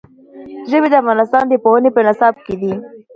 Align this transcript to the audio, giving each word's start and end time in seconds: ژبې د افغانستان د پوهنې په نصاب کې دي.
ژبې 0.69 0.87
د 0.89 0.95
افغانستان 1.01 1.43
د 1.47 1.53
پوهنې 1.63 1.89
په 1.95 2.01
نصاب 2.07 2.35
کې 2.45 2.55
دي. 2.61 2.73